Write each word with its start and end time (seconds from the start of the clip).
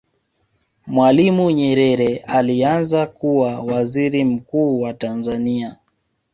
mwalimu 0.87 1.51
nyerere 1.51 2.17
alianza 2.17 3.05
kuwa 3.07 3.59
Waziri 3.59 4.25
mkuu 4.25 4.81
wa 4.81 4.93
tanzania 4.93 5.77